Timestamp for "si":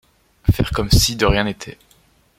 0.89-1.15